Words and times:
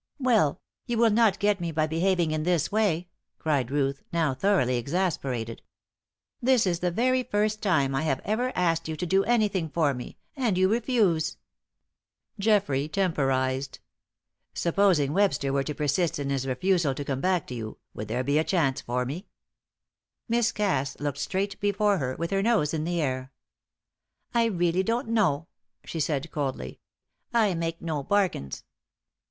"Well, 0.17 0.59
you 0.87 0.97
will 0.97 1.11
not 1.11 1.37
get 1.37 1.61
me 1.61 1.71
by 1.71 1.85
behaving 1.85 2.31
in 2.31 2.41
this 2.41 2.71
way!" 2.71 3.09
cried 3.37 3.69
Ruth, 3.69 4.01
now 4.11 4.33
thoroughly 4.33 4.77
exasperated. 4.77 5.61
"This 6.41 6.65
is 6.65 6.79
the 6.79 6.89
very 6.89 7.21
first 7.21 7.61
time 7.61 7.93
I 7.93 8.01
have 8.01 8.19
ever 8.25 8.51
asked 8.55 8.87
you 8.87 8.95
to 8.95 9.05
do 9.05 9.23
anything 9.25 9.69
for 9.69 9.93
me, 9.93 10.17
and 10.35 10.57
you 10.57 10.69
refuse!" 10.69 11.37
Geoffrey 12.39 12.87
temporised. 12.87 13.77
"Supposing 14.55 15.13
Webster 15.13 15.53
were 15.53 15.61
to 15.63 15.75
persist 15.75 16.17
in 16.17 16.31
his 16.31 16.47
refusal 16.47 16.95
to 16.95 17.05
come 17.05 17.21
back 17.21 17.45
to 17.45 17.53
you, 17.53 17.77
would 17.93 18.07
there 18.07 18.23
be 18.23 18.39
a 18.39 18.43
chance 18.43 18.81
for 18.81 19.05
me?" 19.05 19.27
Miss 20.27 20.51
Cass 20.51 20.99
looked 20.99 21.19
straight 21.19 21.59
before 21.59 21.99
her, 21.99 22.15
with 22.15 22.31
her 22.31 22.41
nose 22.41 22.73
in 22.73 22.85
the 22.85 22.99
air. 22.99 23.31
"I 24.33 24.45
really 24.45 24.81
don't 24.81 25.09
know," 25.09 25.45
she 25.85 25.99
said 25.99 26.31
coldly. 26.31 26.79
"I 27.31 27.53
make 27.53 27.83
no 27.83 28.01
bargains." 28.01 28.63